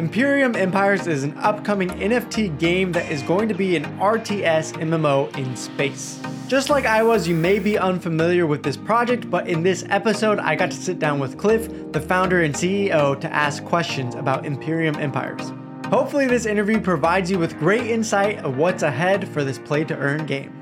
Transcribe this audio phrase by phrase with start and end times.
[0.00, 5.36] Imperium Empires is an upcoming NFT game that is going to be an RTS MMO
[5.36, 6.18] in space.
[6.48, 10.38] Just like I was, you may be unfamiliar with this project, but in this episode,
[10.38, 14.46] I got to sit down with Cliff, the founder and CEO, to ask questions about
[14.46, 15.52] Imperium Empires.
[15.88, 19.94] Hopefully, this interview provides you with great insight of what's ahead for this play to
[19.98, 20.60] earn game.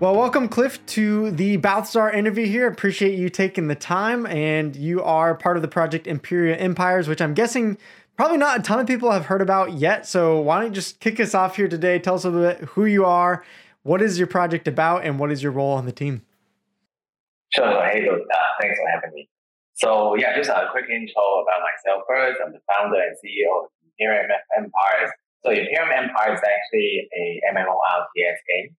[0.00, 2.66] Well, welcome, Cliff, to the Balthazar interview here.
[2.66, 7.20] Appreciate you taking the time, and you are part of the project Imperium Empires, which
[7.20, 7.76] I'm guessing
[8.20, 10.06] probably not a ton of people have heard about yet.
[10.06, 11.98] So, why don't you just kick us off here today?
[11.98, 13.42] Tell us a little bit who you are,
[13.82, 16.20] what is your project about, and what is your role on the team?
[17.48, 17.64] Sure.
[17.64, 18.16] Hey, uh,
[18.60, 19.30] thanks for having me.
[19.72, 22.36] So, yeah, just a quick intro about myself first.
[22.44, 25.10] I'm the founder and CEO of Imperium Empires.
[25.42, 28.76] So, Imperium Empires is actually a MMORPG game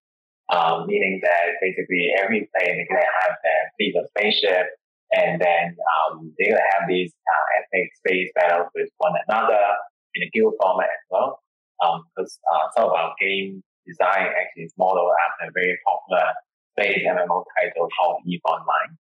[0.52, 4.66] um, meaning that basically every player gonna have their fleet of spaceship,
[5.12, 9.60] and then um, they're gonna have these uh, epic space battles with one another
[10.14, 11.40] in a guild format as well.
[12.16, 16.32] Because um, uh, some of our game design actually is modeled after a very popular
[16.78, 18.96] space MMO title called EVE Online.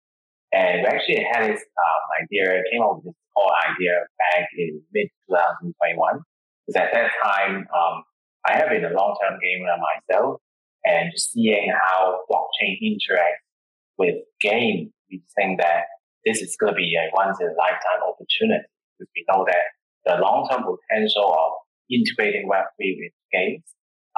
[0.51, 4.81] And we actually had this um, idea, came up with this whole idea back in
[4.91, 6.19] mid 2021.
[6.67, 8.03] Because at that time, um,
[8.45, 10.41] I have been a long-term gamer myself,
[10.83, 13.45] and seeing how blockchain interacts
[13.97, 15.85] with game, we think that
[16.25, 19.73] this is going to be a once in a lifetime opportunity because we know that
[20.05, 21.51] the long term potential of
[21.91, 23.63] integrating Web3 with games.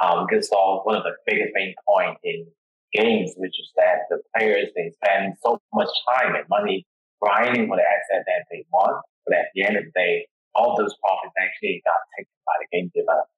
[0.02, 2.50] Um, because of one of the biggest main point in
[2.92, 6.84] games, which is that the players they spend so much time and money
[7.22, 10.74] grinding for the asset that they want, but at the end of the day, all
[10.74, 13.30] those profits actually got taken by the game developers.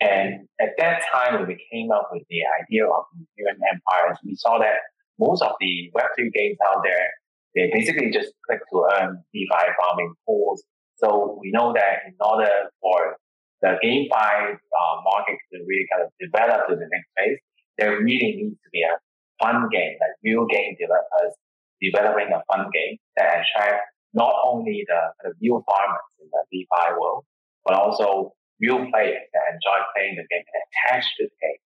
[0.00, 4.36] And at that time, when we came up with the idea of Imperium Empires, we
[4.36, 4.80] saw that
[5.18, 7.08] most of the Web3 games out there,
[7.54, 10.62] they basically just click to earn DeFi farming pools.
[10.96, 13.16] So we know that in order for
[13.62, 17.38] the GameFi uh, market to really kind of develop to the next phase,
[17.78, 18.96] there really needs to be a
[19.42, 21.34] fun game, like real game developers
[21.80, 27.00] developing a fun game that attract not only the, the real farmers in the DeFi
[27.00, 27.24] world,
[27.64, 31.62] but also real players that enjoy playing the game and attach to the game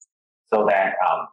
[0.53, 1.29] so that um,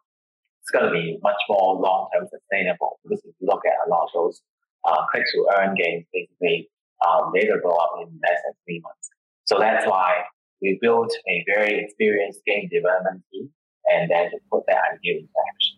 [0.68, 3.00] it's going to be much more long-term sustainable.
[3.04, 4.42] Because if you look at a lot of those
[4.86, 6.70] uh, click-to-earn games, basically,
[7.08, 9.10] um, they grow up in less than three months.
[9.46, 10.24] So that's why
[10.62, 13.50] we built a very experienced game development team
[13.86, 15.78] and then to put that idea into action.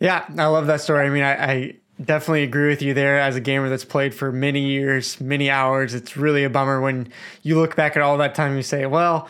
[0.00, 1.06] Yeah, I love that story.
[1.06, 4.32] I mean, I, I definitely agree with you there as a gamer that's played for
[4.32, 5.92] many years, many hours.
[5.92, 7.12] It's really a bummer when
[7.42, 9.28] you look back at all that time and you say, well,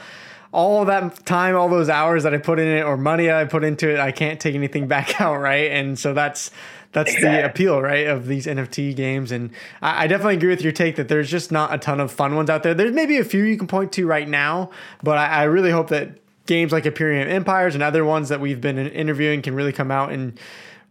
[0.55, 3.65] all that time, all those hours that I put in it or money I put
[3.65, 5.71] into it, I can't take anything back out, right?
[5.71, 6.51] And so that's
[6.93, 7.43] that's exactly.
[7.43, 9.33] the appeal, right, of these NFT games.
[9.33, 9.51] And
[9.83, 12.37] I, I, definitely agree with your take that there's just not a ton of fun
[12.37, 12.73] ones out there.
[12.73, 14.71] There's maybe a few you can point to right now,
[15.03, 18.61] but I, I really hope that games like Imperium Empires and other ones that we've
[18.61, 20.39] been interviewing can really come out and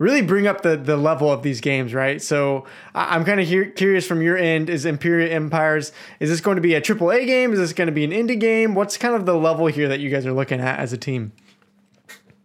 [0.03, 2.22] really bring up the the level of these games, right?
[2.22, 6.62] So I'm kind of curious from your end: is Imperium Empires is this going to
[6.62, 7.53] be a triple A game?
[7.53, 8.75] Is this going to be an indie game?
[8.75, 11.31] What's kind of the level here that you guys are looking at as a team?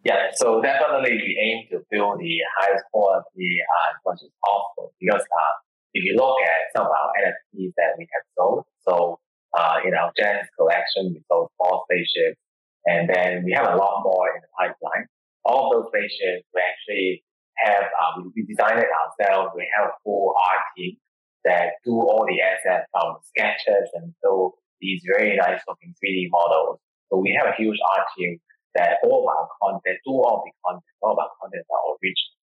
[0.04, 4.94] Yeah, so definitely we aim to build the highest quality uh, as much as possible
[5.00, 5.54] because uh,
[5.92, 9.18] if you look at some of our NFTs that we have sold, so
[9.58, 12.38] uh, in our Genesis collection, we sold four spaceships,
[12.86, 15.06] and then we have a lot more in the pipeline.
[15.44, 17.24] All of those spaceships we actually
[17.64, 19.52] have uh, we, we designed it ourselves.
[19.56, 20.96] We have a full art team
[21.44, 26.78] that do all the assets from sketches and do these very nice looking 3D models.
[27.10, 28.38] So we have a huge art team
[28.74, 32.36] that all of our content, do all the content, all of our content are original.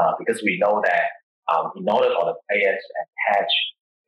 [0.00, 1.20] Uh, because we know that
[1.52, 3.52] um, in order for the players to attach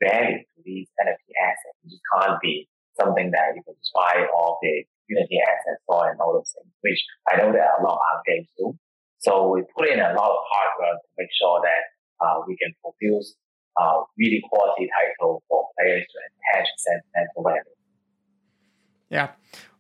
[0.01, 4.25] value to these NFT assets, it just can't be something that you can just buy
[4.33, 6.97] off the Unity assets for and all those things, which
[7.29, 8.73] I know that a lot of our games do.
[9.25, 12.59] So we put in a lot of hard work to make sure that uh, we
[12.59, 13.35] can produce
[13.81, 14.87] uh, really quality
[15.19, 17.63] title for players to attach sentimental value.
[19.09, 19.31] Yeah.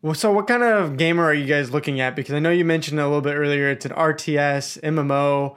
[0.00, 2.17] Well, so what kind of gamer are you guys looking at?
[2.17, 5.56] Because I know you mentioned a little bit earlier, it's an RTS, MMO.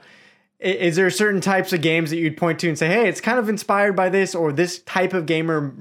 [0.58, 3.38] Is there certain types of games that you'd point to and say, hey, it's kind
[3.38, 5.72] of inspired by this, or this type of gamer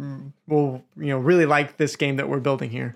[0.47, 2.95] will, you know, really like this game that we're building here?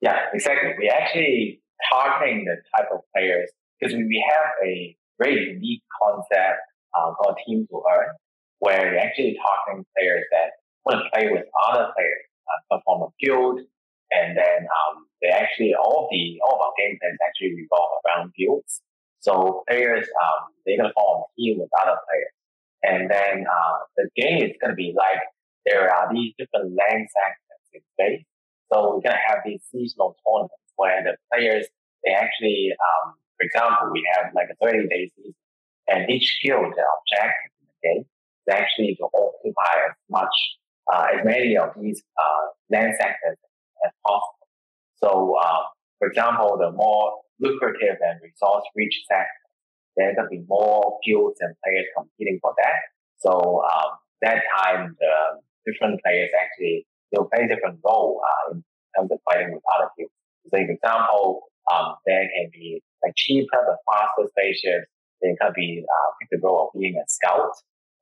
[0.00, 0.70] Yeah, exactly.
[0.78, 1.60] We actually
[1.92, 6.60] targeting the type of players because we have a very unique concept
[6.96, 8.14] uh, called Team to Earn,
[8.58, 12.24] where you're actually targeting players that want to play with other players,
[12.70, 13.60] uh, form a guild,
[14.10, 18.32] and then um, they actually all the all of our game plans actually revolve around
[18.34, 18.82] guilds.
[19.20, 22.34] So players um, they're gonna form a team with other players,
[22.82, 25.22] and then uh, the game is gonna be like
[25.66, 28.24] there are these different land sectors in space.
[28.72, 31.66] So we're gonna have these seasonal tournaments where the players
[32.04, 35.34] they actually, um, for example, we have like a 30 day season,
[35.86, 40.34] and each guild objective in the game is actually to occupy as much
[40.92, 43.38] uh, as many of these uh, land sectors
[43.86, 44.48] as possible.
[44.96, 45.62] So, uh,
[45.98, 49.48] for example, the more lucrative and resource-rich sectors,
[49.96, 52.80] there will be more guilds and players competing for that.
[53.18, 58.64] So um, that time, the different players actually will play different role uh, in
[58.96, 60.14] terms of fighting with other guilds.
[60.42, 61.42] So, for example,
[61.72, 64.86] um, can be like cheaper but faster spaceships.
[65.22, 67.50] They can be uh, the role of being a scout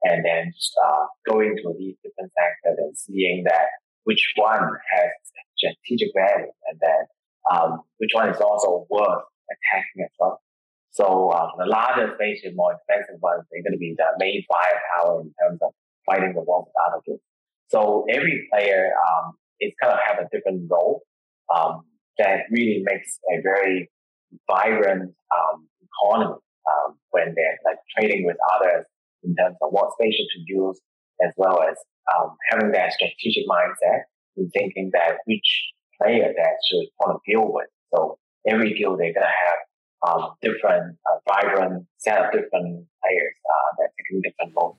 [0.02, 3.68] and then just uh, going to these different sectors and seeing that
[4.04, 5.10] which one has
[5.56, 7.02] strategic value and then
[7.50, 10.40] um, which one is also worth attacking as well.
[10.90, 15.20] So uh, the larger spaceship, more expensive ones, they're going to be the main firepower
[15.22, 15.72] in terms of
[16.06, 17.22] fighting the war with other groups.
[17.68, 21.02] So every player um, is kind of have a different role
[21.54, 21.84] um,
[22.18, 23.90] that really makes a very
[24.50, 28.86] vibrant um, economy um, when they're like trading with others
[29.22, 30.80] in terms of what spaceship to use,
[31.24, 31.76] as well as
[32.14, 34.02] um, having that strategic mindset
[34.36, 37.68] in thinking that which player that should want to deal with.
[37.94, 39.58] So every deal they're gonna have
[40.06, 44.76] um, different uh, vibrant set of different players uh, that taking different roles.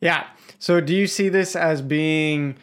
[0.00, 0.26] Yeah.
[0.58, 2.56] So do you see this as being,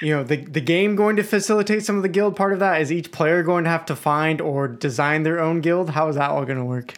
[0.00, 2.80] you know, the the game going to facilitate some of the guild part of that?
[2.80, 5.90] Is each player going to have to find or design their own guild?
[5.90, 6.94] How is that all going to work?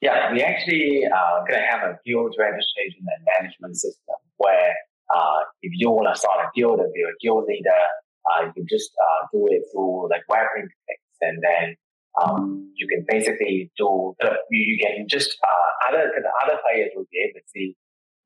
[0.00, 4.74] Yeah, we actually are uh, going to have a guild registration and management system where
[5.14, 7.82] uh, if you want to start a guild and be a guild leader,
[8.30, 11.74] uh, you just uh, do it through like web interface, and then
[12.22, 17.06] um, you can basically do the, you, can just uh, other the other players will
[17.10, 17.74] be able to see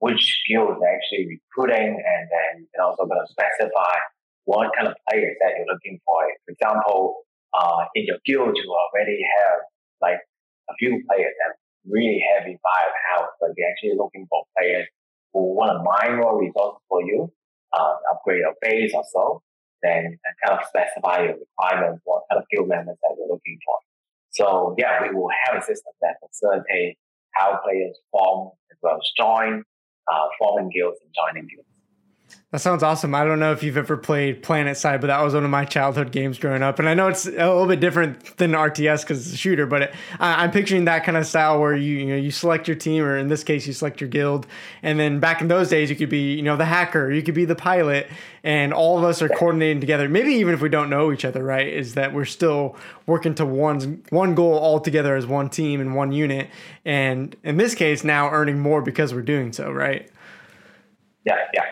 [0.02, 3.94] which guild is actually recruiting, and then you can also going to specify
[4.50, 6.26] what kind of players that you're looking for.
[6.42, 7.22] For example,
[7.54, 9.62] uh, in your guild, you already have
[10.02, 10.18] like
[10.66, 11.54] a few players that
[11.86, 14.90] really heavy firepower, but you're actually looking for players
[15.30, 17.30] who want to mine more resources for you,
[17.70, 19.38] uh, upgrade your base or so,
[19.86, 23.78] then kind of specify your requirements, what kind of guild members that you're looking for.
[24.34, 26.98] So yeah, we will have a system that facilitates
[27.38, 29.62] how players form as well as join,
[30.08, 31.71] uh, forming guilds and joining guilds.
[32.52, 33.14] That sounds awesome.
[33.14, 36.12] I don't know if you've ever played PlanetSide, but that was one of my childhood
[36.12, 36.78] games growing up.
[36.78, 39.80] And I know it's a little bit different than RTS because it's a shooter, but
[39.80, 42.76] it, I, am picturing that kind of style where you you know you select your
[42.76, 44.46] team, or in this case, you select your guild.
[44.82, 47.34] And then back in those days, you could be you know the hacker, you could
[47.34, 48.10] be the pilot,
[48.44, 50.06] and all of us are coordinating together.
[50.06, 51.66] Maybe even if we don't know each other, right?
[51.66, 52.76] Is that we're still
[53.06, 56.50] working to one one goal all together as one team and one unit.
[56.84, 60.10] And in this case, now earning more because we're doing so, right?
[61.24, 61.62] Yeah, yeah.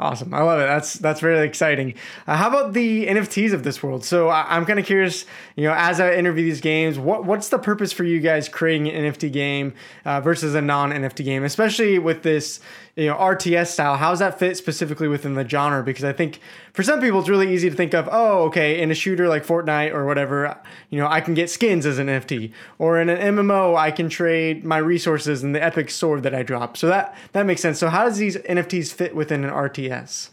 [0.00, 0.64] Awesome, I love it.
[0.64, 1.92] That's that's really exciting.
[2.26, 4.02] Uh, how about the NFTs of this world?
[4.02, 5.26] So I, am kind of curious.
[5.56, 8.88] You know, as I interview these games, what what's the purpose for you guys creating
[8.88, 9.74] an NFT game
[10.06, 12.60] uh, versus a non NFT game, especially with this
[12.96, 13.98] you know RTS style.
[13.98, 15.82] How does that fit specifically within the genre?
[15.82, 16.40] Because I think
[16.72, 19.44] for some people it's really easy to think of, oh, okay, in a shooter like
[19.44, 20.58] Fortnite or whatever,
[20.88, 24.08] you know, I can get skins as an NFT, or in an MMO I can
[24.08, 26.76] trade my resources and the epic sword that I drop.
[26.76, 27.78] So that that makes sense.
[27.78, 30.30] So how does these NFTs fit within an RTS?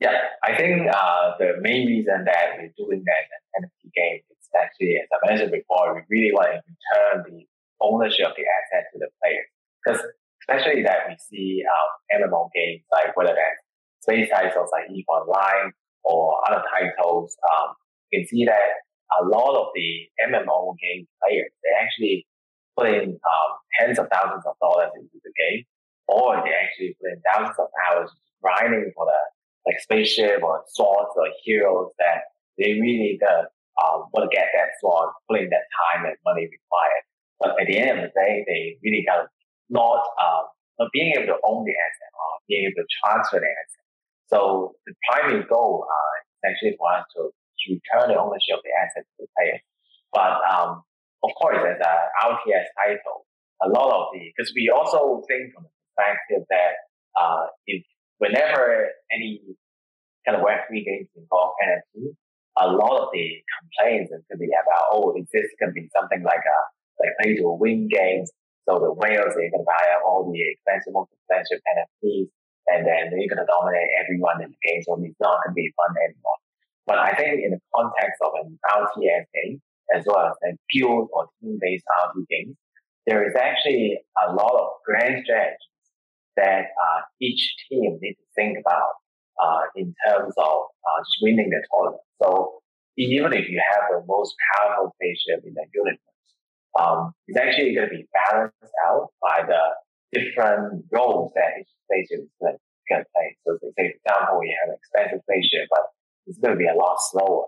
[0.00, 4.96] Yeah, I think uh, the main reason that we're doing that NFT game is actually,
[4.96, 7.46] as I mentioned before, we really want to return the
[7.82, 9.44] ownership of the asset to the player.
[9.84, 10.00] Because
[10.42, 13.62] especially that we see um, MMO games like whether that's
[14.10, 17.74] space titles like EVE Online or other titles, um,
[18.10, 18.82] you can see that
[19.22, 22.26] a lot of the MMO game players, they actually
[22.76, 25.64] put in um, tens of thousands of dollars into the game,
[26.08, 28.10] or they actually put in thousands of hours
[28.42, 29.20] grinding for the
[29.66, 33.18] like spaceship or swords or heroes that they really
[33.84, 37.04] um, want to get that sword, putting that time and money required.
[37.38, 39.28] But at the end of the day, they really got
[39.68, 40.42] not uh,
[40.78, 43.79] not being able to own the asset or being able to transfer the asset.
[44.32, 47.30] So the primary goal uh, is actually for us to,
[47.68, 49.60] return the ownership of the asset to the player.
[50.16, 50.80] But um,
[51.20, 53.28] of course, as an RTS title,
[53.60, 56.88] a lot of the because we also think from the perspective that
[57.20, 57.84] uh, if
[58.16, 59.44] whenever any
[60.24, 62.16] kind of Web3 games involve NFT,
[62.64, 63.28] a lot of the
[63.60, 66.58] complaints is going to be about, oh, is this going to be something like a
[66.96, 68.32] like pay to win games
[68.70, 72.30] so the whales, they're going to buy all the expensive, most expensive NFTs,
[72.68, 74.82] and then they're going to dominate everyone in the game.
[74.82, 76.38] So it's not going to be fun anymore.
[76.86, 79.62] But I think in the context of an RTS game,
[79.94, 82.56] as well as a pure or team-based RPG game,
[83.06, 85.58] there is actually a lot of grand strategies
[86.36, 88.92] that uh, each team needs to think about
[89.42, 92.02] uh, in terms of uh, winning the tournament.
[92.22, 92.60] So
[92.96, 96.00] even if you have the most powerful spaceship in the universe,
[96.78, 99.60] um, it's actually going to be balanced out by the
[100.12, 103.28] different roles that each station is going to play.
[103.46, 105.90] So, for example, you have an expensive station, but
[106.26, 107.46] it's going to be a lot slower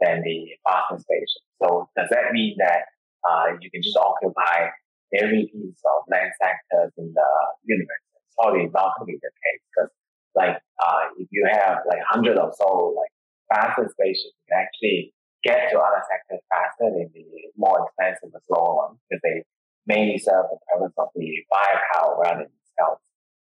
[0.00, 1.42] than the faster station.
[1.62, 2.90] So, does that mean that
[3.22, 4.74] uh, you can just occupy
[5.14, 7.30] every piece of land sectors in the
[7.64, 8.04] universe?
[8.18, 9.90] It's probably not going to be the case because,
[10.34, 13.12] like, uh, if you have like hundred or so like
[13.50, 17.24] faster stations, you can actually get to other sectors faster than the
[17.56, 19.42] more expensive and slower ones because they
[19.86, 23.02] mainly serve the purpose of the firepower rather than the scouts.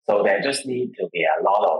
[0.09, 1.79] So there just need to be a lot of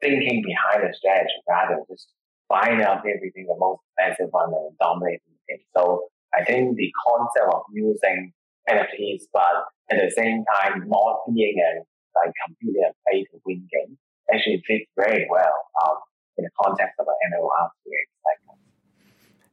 [0.00, 2.08] thinking behind the strategy rather than just
[2.48, 5.60] buying up everything the most expensive one and dominating it.
[5.76, 8.32] So I think the concept of using
[8.68, 11.84] NFTs, but at the same time not being a
[12.16, 13.96] like completely a pay to win game
[14.32, 15.96] actually fits very well um,
[16.36, 17.88] in the context of an MMORPG.
[18.26, 18.40] Like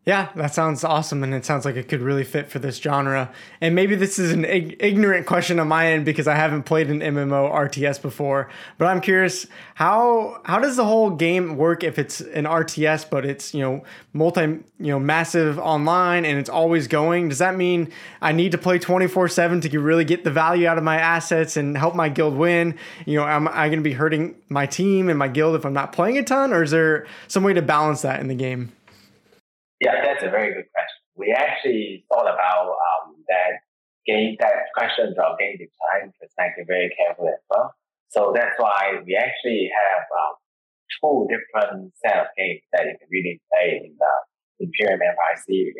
[0.06, 3.34] yeah, that sounds awesome, and it sounds like it could really fit for this genre.
[3.60, 6.92] And maybe this is an ig- ignorant question on my end because I haven't played
[6.92, 8.48] an MMO RTS before.
[8.78, 13.26] But I'm curious how how does the whole game work if it's an RTS, but
[13.26, 13.84] it's you know
[14.14, 17.30] multi you know massive online and it's always going?
[17.30, 20.78] Does that mean I need to play 24 seven to really get the value out
[20.78, 22.78] of my assets and help my guild win?
[23.08, 25.74] You know, am I going to be hurting my team and my guild if I'm
[25.74, 28.72] not playing a ton, or is there some way to balance that in the game?
[29.82, 31.02] Yeah, that's a very good question.
[31.16, 33.60] We actually thought about um, that
[34.08, 37.76] game, that question from game design perspective very carefully as well.
[38.10, 40.36] So that's why we actually have um,
[41.02, 44.14] two different set of games that you can really play in the
[44.64, 45.76] Imperium Empire series.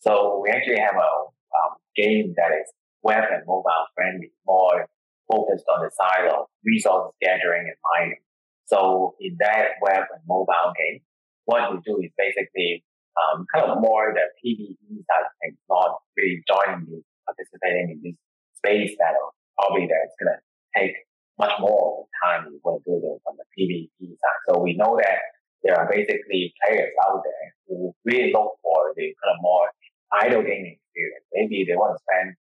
[0.00, 4.88] So we actually have a um, game that is web and mobile friendly, more
[5.30, 8.22] focused on the side of resource gathering and mining.
[8.66, 11.00] So in that web and mobile game,
[11.44, 12.84] what we do is basically
[13.16, 18.16] um, kind of more the PvE side of not really joining the participating in this
[18.60, 19.34] space battle.
[19.58, 20.40] Probably that's going to
[20.76, 20.94] take
[21.38, 24.40] much more time you want to do it from the PvP side.
[24.48, 25.20] So we know that
[25.64, 29.68] there are basically players out there who really look for the kind of more
[30.12, 31.26] idle gaming experience.
[31.32, 32.36] Maybe they want to spend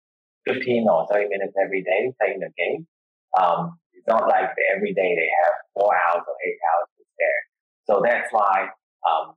[0.46, 2.86] 15 or 30 minutes every day playing the game.
[3.38, 7.40] Um, it's not like every day they have four hours or eight hours to spare.
[7.84, 8.72] So that's why
[9.04, 9.36] um,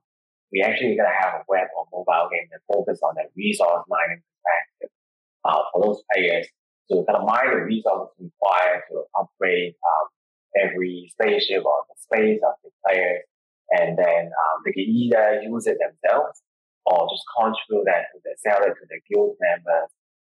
[0.54, 3.82] we actually going to have a web or mobile game that focus on the resource
[3.90, 4.94] mining perspective
[5.42, 6.46] uh, for those players
[6.86, 10.06] to kind of mine the resources required to upgrade um,
[10.62, 13.26] every spaceship or the space of the players.
[13.74, 16.38] And then um, they can either use it themselves
[16.86, 19.90] or just contribute that to the sell it to the guild members.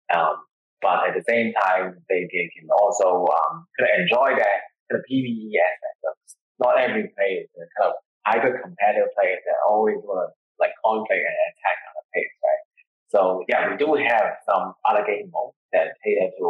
[0.09, 0.41] Um,
[0.81, 4.57] but at the same time, they, they can also um, kind of enjoy that
[4.89, 5.97] kind of PVE aspect
[6.59, 7.95] not every player is kind of
[8.27, 12.63] hyper competitive players that always want to like conflict and attack on the pace, right?
[13.07, 16.45] So yeah, we do have some other game modes that cater to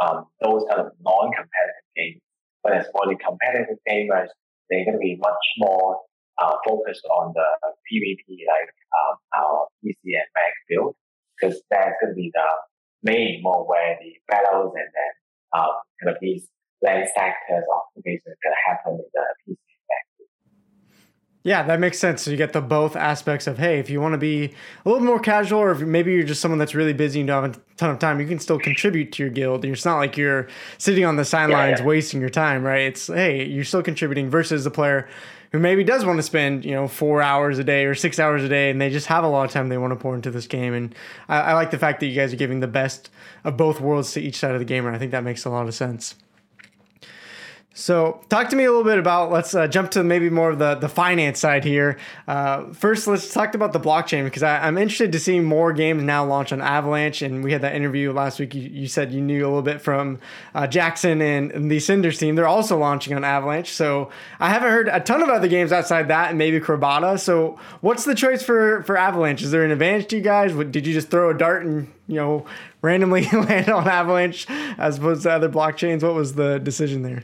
[0.00, 2.24] um, those kind of non-competitive games.
[2.64, 4.32] But as for the competitive gamers,
[4.70, 6.00] they're going to be much more
[6.40, 7.48] uh, focused on the
[7.84, 10.96] PvP, like um, our PC and Mac build,
[11.36, 12.48] because that's going to be the
[13.02, 15.12] main mode where the battles and then
[15.52, 16.48] um, kind of these
[16.80, 19.71] land sectors optimizations going to happen in the PC
[21.44, 22.22] yeah, that makes sense.
[22.22, 25.04] So you get the both aspects of hey, if you want to be a little
[25.04, 27.60] more casual, or if maybe you're just someone that's really busy and don't have a
[27.76, 29.64] ton of time, you can still contribute to your guild.
[29.64, 31.88] It's not like you're sitting on the sidelines yeah, yeah.
[31.88, 32.82] wasting your time, right?
[32.82, 35.08] It's hey, you're still contributing versus the player
[35.50, 38.44] who maybe does want to spend you know four hours a day or six hours
[38.44, 40.30] a day, and they just have a lot of time they want to pour into
[40.30, 40.74] this game.
[40.74, 40.94] And
[41.28, 43.10] I, I like the fact that you guys are giving the best
[43.42, 44.92] of both worlds to each side of the gamer.
[44.92, 46.14] I think that makes a lot of sense.
[47.74, 49.30] So, talk to me a little bit about.
[49.30, 51.98] Let's uh, jump to maybe more of the the finance side here.
[52.28, 56.02] Uh, first, let's talk about the blockchain because I, am interested to see more games
[56.02, 57.22] now launch on Avalanche.
[57.22, 58.54] And we had that interview last week.
[58.54, 60.18] You, you said you knew a little bit from
[60.54, 62.34] uh, Jackson and, and, the Cinders team.
[62.34, 63.72] They're also launching on Avalanche.
[63.72, 67.18] So, I haven't heard a ton of other games outside that, and maybe Crabada.
[67.18, 69.40] So, what's the choice for for Avalanche?
[69.40, 70.52] Is there an advantage to you guys?
[70.52, 72.44] Did you just throw a dart and you know
[72.82, 76.02] randomly land on Avalanche as opposed to other blockchains?
[76.02, 77.22] What was the decision there?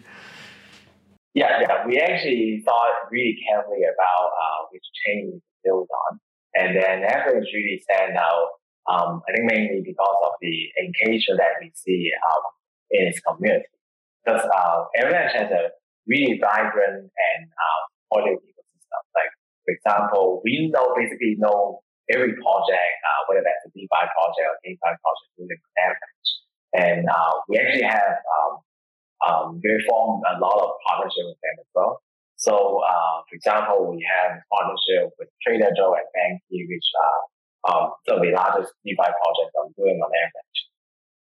[1.38, 1.86] Yeah, yeah.
[1.86, 6.18] We actually thought really carefully about uh, which chain to build on.
[6.58, 8.58] And then Avalanche really stand out,
[8.90, 12.42] um, I think mainly because of the engagement that we see um,
[12.90, 13.70] in its community.
[14.26, 15.70] Because uh, Avalanche has a
[16.10, 19.02] really vibrant and uh, supportive ecosystem.
[19.14, 19.30] Like,
[19.62, 24.58] for example, we know basically know every project, uh, whether that's a DeFi project or
[24.66, 26.32] GameFi project using Avalanche.
[26.74, 28.57] And uh, we actually have um,
[29.28, 32.00] um, we formed a lot of partnership with them as well.
[32.36, 37.20] So, uh, for example, we have partnership with Trader Joe and Benqi, which are
[37.68, 40.62] um, some of the largest DeFi projects I'm doing on Avalanche.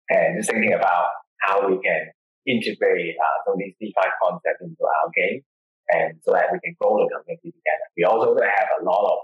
[0.08, 1.10] And just thinking about
[1.42, 2.14] how we can
[2.46, 5.42] integrate uh, some of these DeFi concepts into our game,
[5.90, 7.86] and so that we can grow the community together.
[7.98, 9.18] We also going to have a lot of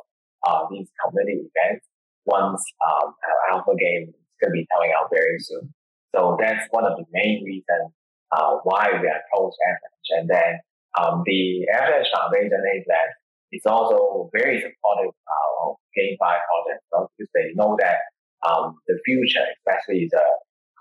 [0.44, 1.86] uh, these community events
[2.26, 5.72] once um, our alpha game is going to be coming out very soon.
[6.14, 7.94] So that's one of the main reasons
[8.32, 10.10] uh, why we are close Avalanche.
[10.10, 10.52] And then
[10.98, 13.08] um, the Avalanche Foundation is that
[13.50, 16.84] it's also very supportive uh, of GameFi projects
[17.16, 17.98] because they know that
[18.46, 20.24] um, the future, especially the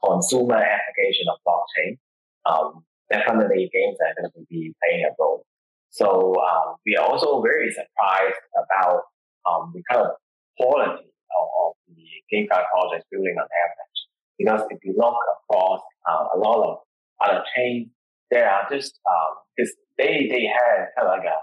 [0.04, 1.98] consumer application of blockchain,
[2.46, 5.46] um, definitely games are going to be playing a role.
[5.89, 9.04] So um, we are also very surprised about
[9.48, 10.12] um, the kind of
[10.60, 14.01] quality of, of the GameFi projects building on Avalanche.
[14.38, 16.77] Because if you look across uh, a lot of
[17.24, 17.90] other chains,
[18.32, 19.00] they are just
[19.56, 21.38] because um, they they had kind of like a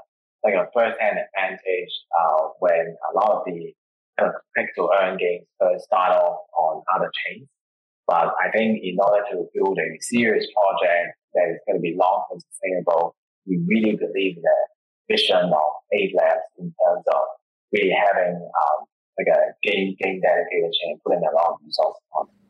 [0.45, 3.73] like a first hand advantage uh, when a lot of the
[4.19, 7.49] kind of click to earn games first start off on other chains.
[8.07, 11.97] But I think in order to build a serious project that is going to be
[11.97, 13.17] long term sustainable,
[13.47, 14.59] we really believe the
[15.09, 17.25] vision of Ava Labs in terms of
[17.73, 18.79] really having um,
[19.17, 22.44] like a game game dedicated chain, putting a lot of resources on it.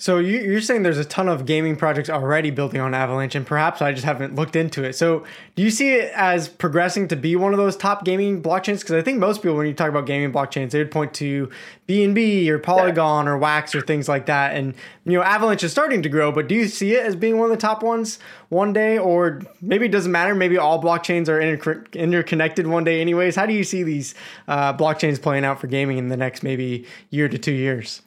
[0.00, 3.82] So you're saying there's a ton of gaming projects already building on Avalanche, and perhaps
[3.82, 4.92] I just haven't looked into it.
[4.92, 5.24] So
[5.56, 8.78] do you see it as progressing to be one of those top gaming blockchains?
[8.78, 11.50] Because I think most people, when you talk about gaming blockchains, they would point to
[11.88, 14.54] BNB or Polygon or Wax or things like that.
[14.54, 14.72] And
[15.04, 17.50] you know, Avalanche is starting to grow, but do you see it as being one
[17.50, 20.32] of the top ones one day, or maybe it doesn't matter?
[20.32, 23.34] Maybe all blockchains are inter- interconnected one day, anyways.
[23.34, 24.14] How do you see these
[24.46, 28.02] uh, blockchains playing out for gaming in the next maybe year to two years?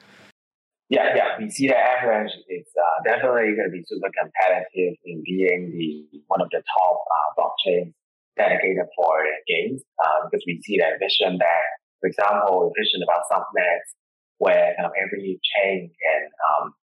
[0.91, 5.23] Yeah, yeah, we see that Avalanche is uh, definitely going to be super competitive in
[5.23, 7.95] being the one of the top uh, blockchains
[8.35, 11.67] dedicated for games uh, because we see that vision that,
[12.03, 13.95] for example, vision about subnets
[14.43, 16.75] where of every chain can um,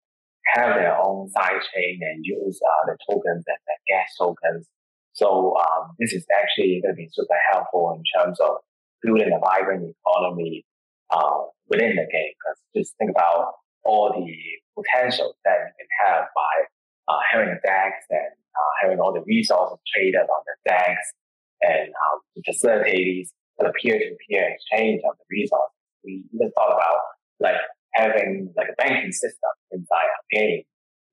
[0.55, 4.71] have their own side chain and use uh, the tokens and the gas tokens.
[5.11, 8.63] So um, this is actually going to be super helpful in terms of
[9.03, 10.63] building a vibrant economy
[11.11, 12.33] uh, within the game.
[12.39, 14.29] Because just think about all the
[14.75, 16.55] potential that you can have by
[17.07, 20.95] uh, having a DEX and uh, having all the resources traded on the DEX
[21.63, 25.73] and um, to facilitate these the peer-to-peer exchange of the resources.
[26.03, 26.99] We even thought about
[27.39, 27.57] like
[27.93, 30.61] having like a banking system inside a game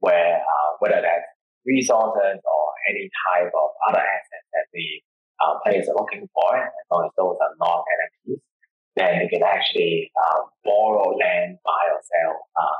[0.00, 1.24] where uh, whether that's
[1.64, 4.86] resources or any type of other assets that the
[5.40, 8.44] uh, players are looking for, as long as those are not NFTs,
[8.96, 12.36] then you can actually um, borrow land, buy or sell.
[12.54, 12.78] Uh,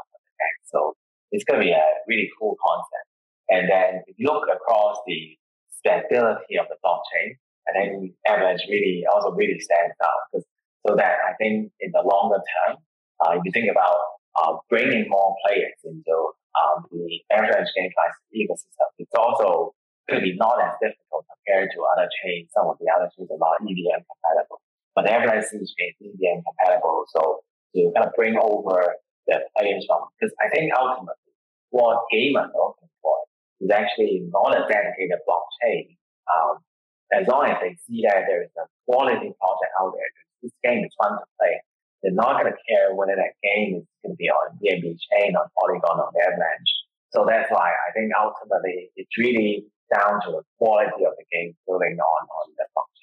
[0.64, 0.96] so
[1.30, 3.08] it's going to be a really cool concept.
[3.48, 5.36] And then if you look across the
[5.78, 7.36] stability of the blockchain,
[7.68, 10.46] I think Avalanche really also really stands out because
[10.86, 12.76] so that I think in the longer term,
[13.24, 13.96] uh, if you think about
[14.36, 16.14] uh, bringing more players into
[16.52, 19.72] um, the Avalanche GameFi ecosystem, it's also
[20.08, 22.52] going to be not as difficult compared to other chains.
[22.52, 24.60] Some of the other chains are not EVM compatible.
[24.94, 27.04] But Avalanche is EVM compatible.
[27.10, 27.40] So
[27.74, 28.94] to kind of bring over
[29.26, 31.34] the players from, because I think ultimately
[31.70, 33.16] what gamers are looking for
[33.60, 35.98] is actually not a dedicated blockchain.
[36.30, 36.62] Um,
[37.12, 40.10] as long as they see that there is a quality project out there,
[40.42, 41.58] this game is fun to play.
[42.02, 45.34] They're not going to care whether that game is going to be on BNB chain,
[45.34, 46.72] on Polygon, or Avalanche.
[47.10, 51.56] So that's why I think ultimately it's really down to the quality of the game
[51.66, 52.93] building on, on the blockchain.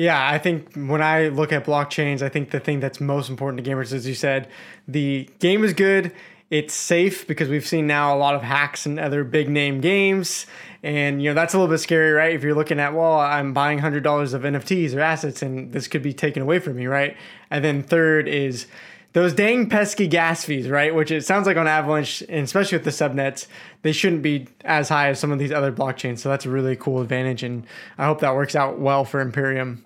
[0.00, 3.62] Yeah, I think when I look at blockchains, I think the thing that's most important
[3.62, 4.48] to gamers, as you said,
[4.88, 6.12] the game is good.
[6.48, 10.46] It's safe because we've seen now a lot of hacks and other big name games.
[10.82, 12.34] And, you know, that's a little bit scary, right?
[12.34, 16.02] If you're looking at, well, I'm buying $100 of NFTs or assets and this could
[16.02, 17.14] be taken away from me, right?
[17.50, 18.68] And then third is
[19.12, 20.94] those dang pesky gas fees, right?
[20.94, 23.48] Which it sounds like on Avalanche, and especially with the subnets,
[23.82, 26.20] they shouldn't be as high as some of these other blockchains.
[26.20, 27.42] So that's a really cool advantage.
[27.42, 27.66] And
[27.98, 29.84] I hope that works out well for Imperium.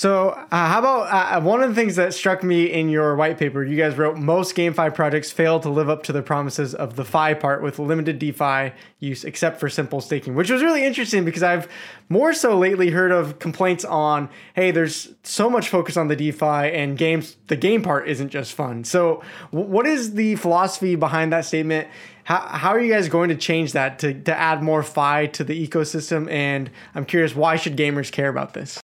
[0.00, 3.16] So, uh, how about uh, uh, one of the things that struck me in your
[3.16, 3.62] white paper?
[3.62, 7.04] You guys wrote most GameFi projects fail to live up to the promises of the
[7.04, 11.42] Fi part with limited DeFi use, except for simple staking, which was really interesting because
[11.42, 11.68] I've
[12.08, 16.72] more so lately heard of complaints on, hey, there's so much focus on the DeFi
[16.72, 18.84] and games, the game part isn't just fun.
[18.84, 21.88] So, w- what is the philosophy behind that statement?
[22.24, 25.44] How, how are you guys going to change that to, to add more Fi to
[25.44, 26.30] the ecosystem?
[26.30, 28.80] And I'm curious, why should gamers care about this?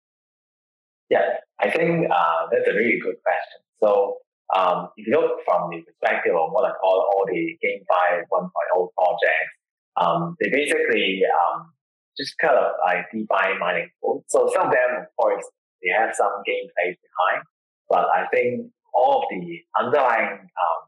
[1.11, 3.61] Yeah, I think uh, that's a really good question.
[3.83, 4.19] So
[4.57, 8.89] um, if you look from the perspective of what I call all the GameFi 1.0
[8.97, 9.53] projects,
[9.97, 11.73] um, they basically um,
[12.17, 14.25] just kind of like DeFi mining pool.
[14.29, 15.45] So some of them, of course,
[15.83, 17.43] they have some gameplay behind,
[17.89, 20.81] but I think all of the underlying um,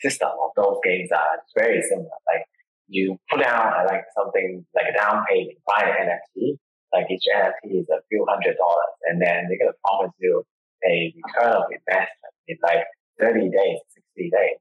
[0.00, 2.18] system of those games are very similar.
[2.28, 2.44] Like
[2.88, 6.58] you put down like something like a down payment, buy an NFT.
[6.94, 10.46] Like each NFT is a few hundred dollars, and then they're gonna promise you
[10.86, 12.86] a return of investment in like
[13.18, 13.78] 30 days,
[14.14, 14.60] 60 days.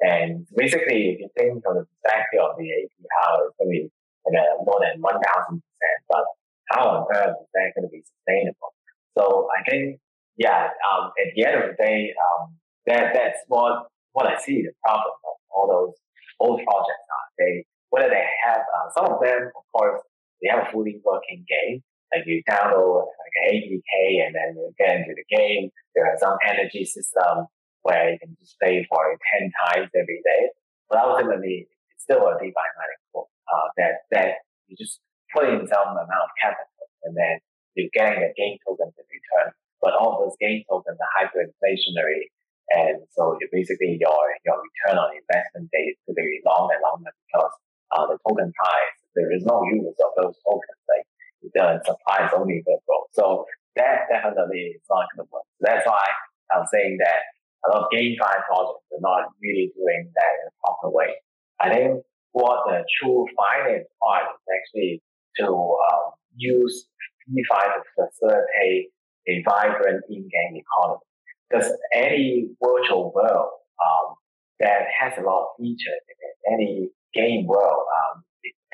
[0.00, 3.90] And basically, if you think from the perspective of the APR, it's going to be
[4.26, 5.60] like more than 1,000%,
[6.08, 6.24] but
[6.68, 8.74] how on earth is that to be sustainable?
[9.16, 10.00] So I think,
[10.36, 12.54] yeah, um, at the end of the day, um,
[12.86, 15.94] that, that's what, what I see the problem of all those
[16.40, 17.28] old projects are.
[17.38, 20.02] They, whether they have, uh, some of them, of course,
[20.42, 21.82] they have a fully working game.
[22.14, 25.70] Like you download like an APK and then you get into the game.
[25.94, 27.50] There are some energy system
[27.82, 30.50] where you can just play for it 10 times every day.
[30.90, 34.30] But ultimately, it's still a DeFi mining pool, uh, that, that
[34.68, 35.00] you just
[35.34, 37.38] put in some amount of capital and then
[37.74, 39.54] you're getting a gain token in return.
[39.82, 42.30] But all those game tokens are hyperinflationary.
[42.74, 47.54] And so you basically your, your return on investment is very long and longer because,
[47.94, 50.82] uh, the token price, there is no use of those tokens.
[50.86, 51.06] Like
[51.42, 53.08] the supply is only virtual.
[53.12, 53.44] So
[53.76, 55.48] that definitely is not going to work.
[55.60, 56.04] That's why
[56.52, 57.26] I'm saying that
[57.66, 61.16] a lot of game GameFi projects are not really doing that in a proper way.
[61.60, 65.02] I think what the true finance part is actually
[65.40, 66.86] to um, use
[67.28, 68.92] DeFi to facilitate
[69.28, 71.00] a vibrant in-game economy.
[71.48, 73.50] Because any virtual world
[73.82, 74.14] um,
[74.60, 76.02] that has a lot of features
[76.48, 78.22] in any game world, um,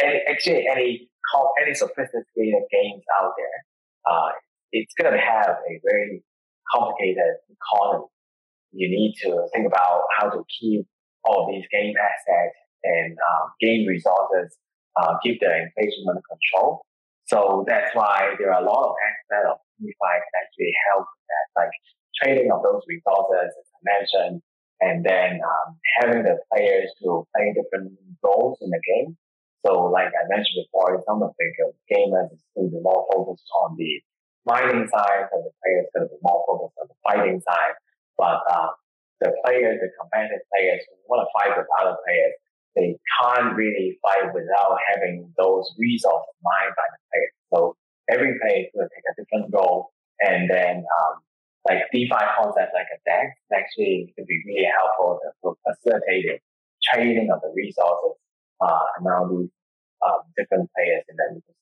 [0.02, 1.08] any, actually any
[1.62, 3.58] any sophisticated games out there,
[4.10, 4.30] uh,
[4.72, 6.22] it's going to have a very
[6.70, 8.06] complicated economy.
[8.72, 10.86] You need to think about how to keep
[11.24, 14.56] all these game assets and um, game resources,
[15.00, 16.82] uh, keep the inflation under control.
[17.26, 21.26] So that's why there are a lot of aspects of DeFi can actually help with
[21.30, 21.74] that, like
[22.20, 24.42] trading of those resources, as I mentioned,
[24.80, 29.16] and then um, having the players to play different roles in the game
[29.64, 31.46] so like I mentioned before, some of the
[31.86, 34.02] gamers is going to be more focused on the
[34.42, 37.78] mining side and the players going to be more focused on the fighting side.
[38.18, 38.74] But uh,
[39.22, 42.34] the players, the competitive players who want to fight with other players,
[42.74, 47.34] they can't really fight without having those resources mined by the players.
[47.54, 47.58] So
[48.10, 49.94] every player is going to take a different role.
[50.18, 51.14] And then um,
[51.68, 56.36] like DeFi concepts like a DEX actually can be really helpful to facilitate the
[56.82, 58.18] trading of the resources
[58.62, 59.50] uh, among these
[60.06, 61.52] um, different players in that ecosystem.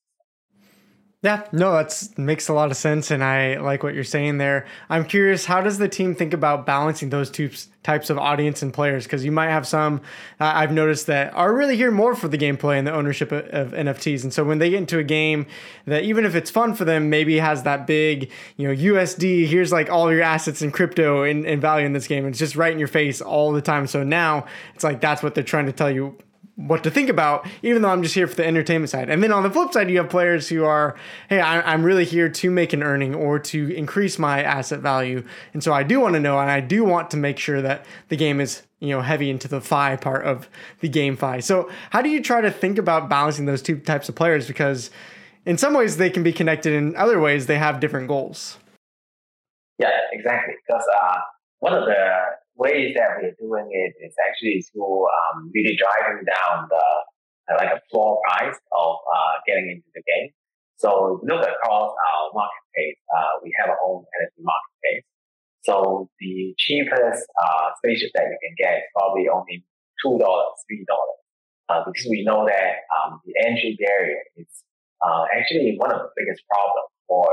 [1.23, 4.67] Yeah, no, that makes a lot of sense, and I like what you're saying there.
[4.89, 7.51] I'm curious, how does the team think about balancing those two
[7.83, 9.05] types of audience and players?
[9.05, 10.01] Because you might have some
[10.41, 13.45] uh, I've noticed that are really here more for the gameplay and the ownership of,
[13.49, 15.45] of, NFTs, and so when they get into a game
[15.85, 19.47] that even if it's fun for them, maybe has that big, you know, USD.
[19.47, 22.25] Here's like all your assets in crypto and, and value in this game.
[22.25, 23.87] It's just right in your face all the time.
[23.87, 26.17] So now it's like that's what they're trying to tell you
[26.66, 29.09] what to think about, even though I'm just here for the entertainment side.
[29.09, 30.96] And then on the flip side, you have players who are,
[31.29, 35.25] hey, I, am really here to make an earning or to increase my asset value.
[35.55, 37.87] And so I do want to know, and I do want to make sure that
[38.09, 40.49] the game is, you know, heavy into the fi part of
[40.81, 41.40] the game fi.
[41.40, 44.46] So how do you try to think about balancing those two types of players?
[44.46, 44.90] Because
[45.46, 48.59] in some ways they can be connected, in other ways they have different goals.
[49.79, 50.55] Yeah, exactly.
[50.66, 51.18] Because uh,
[51.61, 51.94] one of the
[52.61, 56.85] ways that we're doing it is actually through um, really driving down the
[57.57, 60.31] like a floor price of uh, getting into the game.
[60.77, 63.01] So look across our marketplace.
[63.11, 65.05] Uh, we have our own NFT marketplace.
[65.64, 69.64] So the cheapest uh, spaceship that you can get is probably only
[70.01, 71.20] two dollars, three dollars,
[71.68, 74.49] uh, because we know that um, the entry barrier is
[75.05, 77.29] uh, actually one of the biggest problems for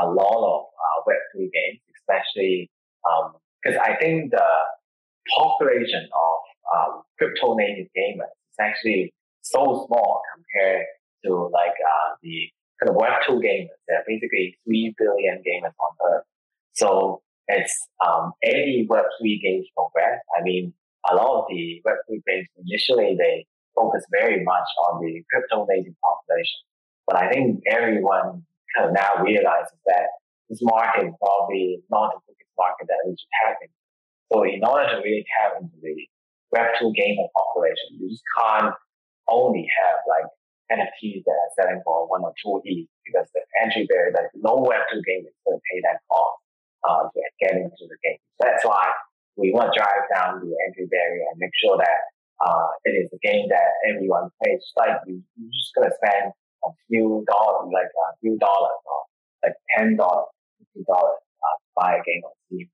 [0.00, 2.70] a lot of uh, Web3 games, especially
[3.04, 3.36] um,
[3.66, 4.46] because I think the
[5.36, 6.38] population of
[6.74, 10.86] um, crypto native gamers is actually so small compared
[11.24, 12.48] to like uh, the
[12.80, 13.78] kind of Web2 gamers.
[13.88, 16.24] There are basically 3 billion gamers on Earth.
[16.74, 20.72] So it's um, any Web3 games progress, I mean,
[21.10, 25.94] a lot of the Web3 games initially they focus very much on the crypto native
[26.02, 26.60] population.
[27.06, 28.42] But I think everyone
[28.74, 30.06] kind of now realizes that
[30.48, 33.70] this market probably not the biggest market that we should have in
[34.32, 35.94] so in order to really tap into the
[36.50, 38.74] Web2 gamer population, you just can't
[39.28, 40.26] only have like
[40.70, 44.58] NFTs that are selling for one or two ETH because the entry barrier, like no
[44.58, 46.42] Web2 gamer is going to pay that cost
[46.82, 48.18] uh, to get into the game.
[48.38, 48.90] So that's why
[49.38, 52.00] we want to drive down the entry barrier and make sure that
[52.42, 54.62] uh, it is a game that everyone plays.
[54.74, 56.34] Like you, you're just going to spend
[56.66, 59.00] a few dollars, like a few dollars or
[59.46, 60.26] like ten dollars,
[60.84, 62.68] dollars uh, to buy a game on Steam.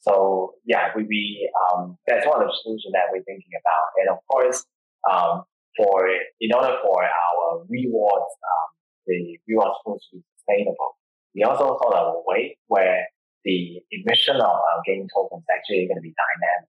[0.00, 3.86] So yeah, we, we um, that's one of the solutions that we're thinking about.
[4.02, 4.64] And of course,
[5.06, 5.44] um,
[5.76, 6.08] for
[6.40, 8.68] in order for our rewards, um,
[9.06, 10.98] the rewards to be sustainable.
[11.34, 13.06] We also thought of a way where
[13.44, 16.68] the emission of our game tokens actually going to be dynamic.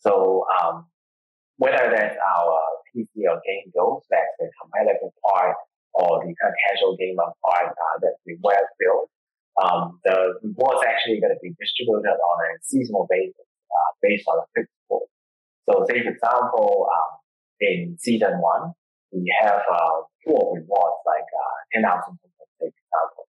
[0.00, 0.86] So um,
[1.56, 2.52] whether that's our
[2.92, 5.56] PC or game goals, that's the competitive part
[5.94, 9.08] or the kind of casual gamer part uh, that we well built,
[9.58, 14.38] um, the is actually going to be distributed on a seasonal basis uh, based on
[14.38, 15.08] a fixed pool.
[15.68, 17.10] So say, for example, um,
[17.60, 18.72] in season one,
[19.12, 23.24] we have uh, pool rewards like uh, 10,000 tokens, for example.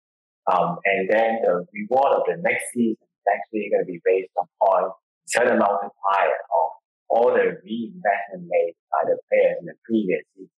[0.50, 4.32] Um, and then the reward of the next season is actually going to be based
[4.34, 4.90] upon
[5.26, 6.66] certain multiplier of
[7.08, 10.50] all the reinvestment made by the players in the previous season.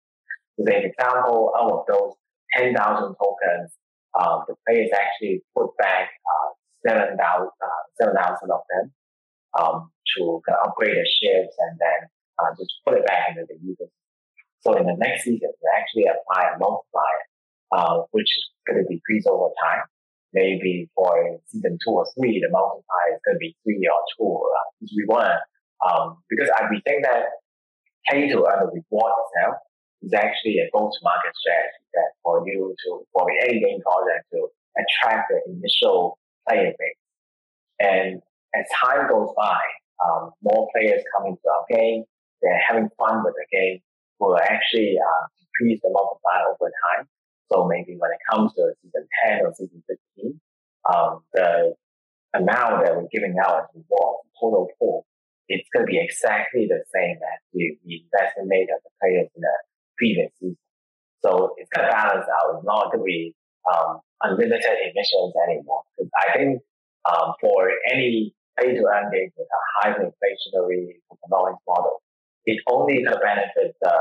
[0.59, 2.13] So, for example, out of those
[2.55, 3.73] 10,000 tokens,
[4.19, 6.49] um, the players actually put back uh,
[6.87, 8.93] 7,000 uh, 7, of them
[9.59, 13.89] um, to upgrade their ships and then uh, just put it back into the user.
[14.61, 17.23] So in the next season, we actually apply a multiplier,
[17.73, 19.83] uh, which is going to decrease over time.
[20.33, 24.33] Maybe for season two or three, the multiplier is going to be three or two.
[24.33, 25.37] Uh, we want
[25.83, 27.37] um, because I we think that
[28.09, 29.57] pay to earn the reward itself
[30.03, 35.31] is actually a go-to-market strategy that for you to, for any game project to attract
[35.31, 37.03] the initial player base.
[37.79, 38.23] And
[38.55, 39.61] as time goes by,
[40.05, 42.05] um, more players come into our game.
[42.43, 43.79] They're having fun with the game.
[44.19, 47.09] Will actually uh, decrease the multiplier over time.
[47.51, 49.83] So maybe when it comes to season 10 or season
[50.17, 50.41] 15,
[50.95, 51.75] um, the
[52.35, 55.07] amount that we're giving out as reward, total pool,
[55.49, 59.29] it's going to be exactly the same as the, the investment made of the players
[59.35, 59.57] in the
[60.03, 60.59] previous season.
[61.23, 62.59] So it's going to balance out.
[62.59, 63.31] It's not going to be
[63.71, 65.87] um, unlimited emissions anymore.
[65.95, 66.59] Because I think
[67.07, 72.03] um, for any pay to earn game with a high inflationary economic model,
[72.45, 73.97] it only to benefit the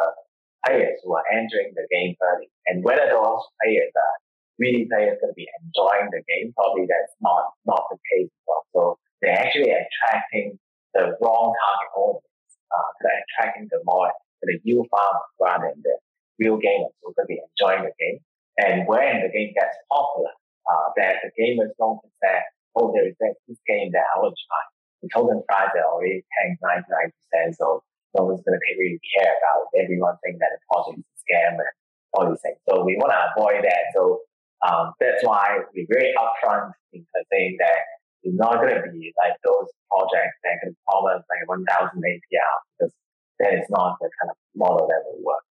[0.66, 2.50] players who are entering the game early.
[2.66, 4.16] And whether those players are
[4.58, 8.34] really players going to be enjoying the game, probably that's not, not the case.
[8.74, 10.58] So they're actually attracting
[10.98, 12.26] the wrong target audience.
[12.74, 14.10] Uh, they're attracting the more
[14.48, 15.96] the yield farmers rather than the
[16.40, 18.20] real gamers who could be enjoying the game.
[18.58, 20.34] And when the game gets popular,
[20.70, 22.42] uh, that the gamers don't say,
[22.76, 24.62] oh, there is this game that I will try.
[25.02, 27.82] The token price is already tanked 99%, so
[28.14, 29.84] no one's going to really care about it.
[29.86, 31.74] Everyone think that the project is a scam and
[32.14, 32.60] all these things.
[32.70, 33.90] So we want to avoid that.
[33.96, 34.22] So
[34.62, 37.82] um, that's why we're very upfront in saying that
[38.22, 42.94] it's not going to be like those projects that can promise like 1,000 APR because
[43.42, 45.44] that is not the kind of model that will work.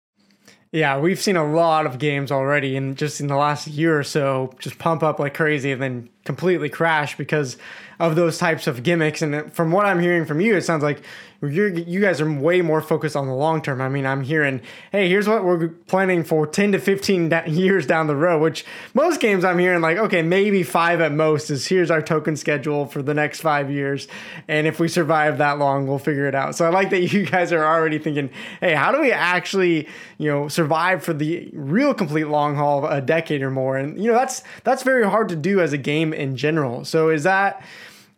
[0.72, 4.04] Yeah, we've seen a lot of games already, and just in the last year or
[4.04, 7.56] so, just pump up like crazy and then completely crash because
[7.98, 9.22] of those types of gimmicks.
[9.22, 11.02] And from what I'm hearing from you, it sounds like
[11.42, 13.80] you're, you guys are way more focused on the long term.
[13.80, 14.60] I mean, I'm hearing,
[14.92, 19.20] hey, here's what we're planning for 10 to 15 years down the road, which most
[19.20, 23.02] games I'm hearing like, okay, maybe five at most is here's our token schedule for
[23.02, 24.06] the next five years.
[24.48, 26.56] And if we survive that long, we'll figure it out.
[26.56, 28.30] So I like that you guys are already thinking,
[28.60, 32.92] hey, how do we actually, you know, survive for the real complete long haul of
[32.92, 33.78] a decade or more?
[33.78, 36.84] And, you know, that's, that's very hard to do as a game in general.
[36.84, 37.62] So is that,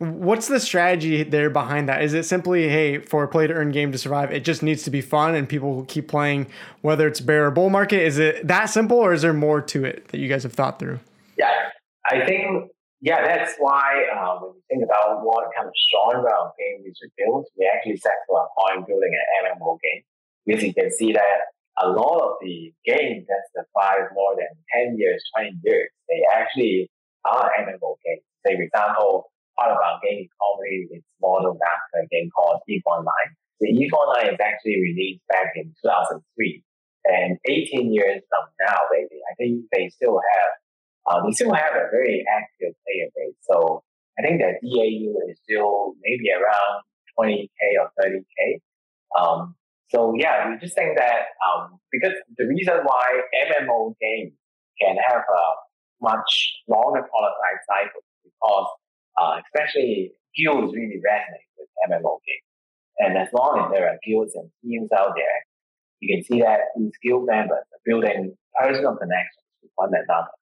[0.02, 2.02] What's the strategy there behind that?
[2.02, 4.82] Is it simply, hey, for a play to earn game to survive, it just needs
[4.82, 6.48] to be fun and people will keep playing
[6.80, 8.02] whether it's bear or bull market?
[8.02, 10.80] Is it that simple or is there more to it that you guys have thought
[10.80, 10.98] through?
[11.38, 11.52] Yeah,
[12.10, 16.50] I think, yeah, that's why um, when you think about what kind of genre of
[16.58, 20.02] game we should build, we actually set to a point building an MMO game.
[20.44, 21.46] Because you can see that
[21.80, 24.48] a lot of the games that survive more than
[24.88, 26.90] 10 years, 20 years, they actually
[27.24, 28.24] are MMO games.
[28.46, 32.82] Say, for example, part of our game economy is modeled after a game called EVE
[32.86, 33.30] Online.
[33.60, 36.64] The EVE Online is actually released back in 2003.
[37.04, 40.50] And 18 years from now, maybe, I think they still have,
[41.06, 43.34] uh, they still have a very active player base.
[43.42, 43.82] So
[44.18, 46.82] I think that DAU is still maybe around
[47.18, 48.60] 20K or 30K.
[49.18, 49.56] Um,
[49.88, 54.32] so yeah, we just think that, um, because the reason why MMO games
[54.80, 55.44] can have a
[56.02, 58.68] much longer product cycle because
[59.20, 62.48] uh, especially guilds really resonate with MMO games.
[62.98, 65.38] And as long as there are guilds and teams out there,
[66.00, 70.34] you can see that these guild members are building personal connections with one another.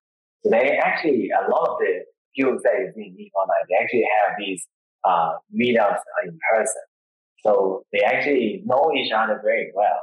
[0.43, 4.37] So they actually, a lot of the guilds that you in Online, they actually have
[4.39, 4.67] these
[5.05, 6.83] uh, meetups in person.
[7.45, 10.01] So they actually know each other very well.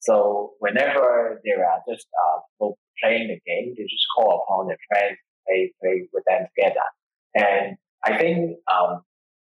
[0.00, 2.66] So whenever there are just uh,
[3.02, 3.74] playing the game.
[3.76, 6.86] They just call upon their friends, play, play with them together.
[7.34, 9.02] And I think um,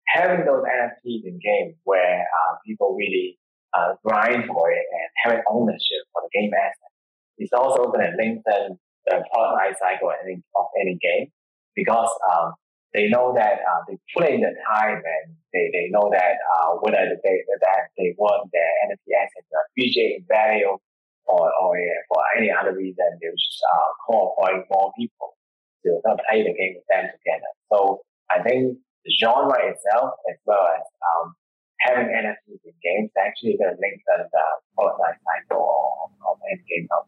[0.07, 3.39] having those NFTs in games where uh, people really
[3.75, 6.93] uh, grind for it and having ownership for the game asset
[7.39, 11.29] is also going to lengthen the product life cycle of any, of any game
[11.75, 12.55] because um,
[12.95, 16.79] they know that uh, they put in the time and they, they know that uh,
[16.81, 20.79] whether they, that they want their NFT assets to appreciate in value
[21.27, 21.77] or, or
[22.09, 25.37] for any other reason, they just uh, call for more people
[25.85, 27.51] to play the game with them together.
[27.71, 31.35] So I think the genre itself, as well as um,
[31.81, 34.45] having NFTs in games, actually going to lengthen the
[34.77, 35.61] product life cycle
[36.25, 37.07] of, any game out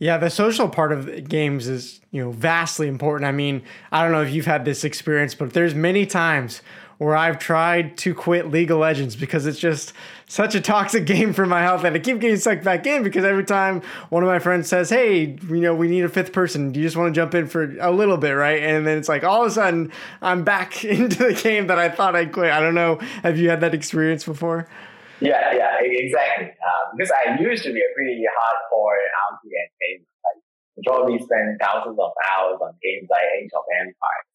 [0.00, 3.28] yeah, the social part of games is, you know, vastly important.
[3.28, 6.62] I mean, I don't know if you've had this experience, but there's many times
[7.00, 9.94] where I've tried to quit League of Legends because it's just
[10.28, 13.24] such a toxic game for my health and I keep getting sucked back in because
[13.24, 16.72] every time one of my friends says, Hey, you know, we need a fifth person.
[16.72, 18.62] Do you just want to jump in for a little bit, right?
[18.62, 21.88] And then it's like all of a sudden I'm back into the game that I
[21.88, 22.52] thought I'd quit.
[22.52, 22.96] I don't know.
[23.22, 24.68] Have you had that experience before?
[25.20, 26.48] Yeah, yeah, exactly.
[26.48, 29.00] Um, because I used to be a pretty hardcore
[29.32, 30.04] RTS gamer.
[30.20, 34.29] Like, probably spend thousands of hours on games like Age of Empires.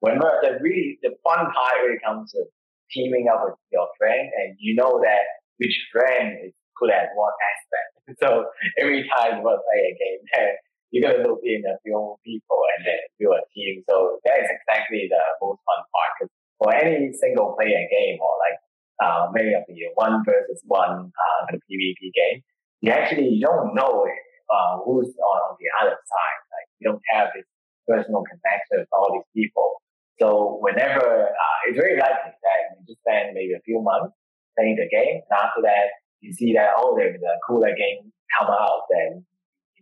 [0.00, 2.44] Whenever the really the fun part really comes to
[2.90, 5.24] teaming up with your friend, and you know that
[5.58, 7.90] which friend is good at what aspect.
[8.24, 8.48] So
[8.80, 10.22] every time you play a game,
[10.90, 13.84] you're gonna look in a few people and then build a team.
[13.84, 16.10] So that is exactly the most fun part.
[16.16, 18.58] Because for any single player game or like
[19.04, 22.40] uh, many of the one versus one uh, kind of PvP game,
[22.80, 24.06] you actually don't know
[24.48, 26.40] uh, who's on, on the other side.
[26.48, 27.44] Like you don't have this
[27.86, 29.82] personal connection with all these people.
[30.20, 34.14] So whenever uh, it's very likely that you just spend maybe a few months
[34.56, 38.48] playing the game, and after that you see that oh there's a cooler game come
[38.50, 39.24] out, then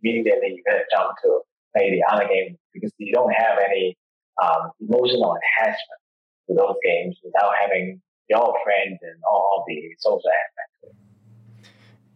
[0.02, 1.40] immediately you're gonna jump to
[1.74, 3.96] play the other game because you don't have any
[4.42, 6.00] um, emotional attachment
[6.48, 10.96] to those games without having your friends and all the social aspects.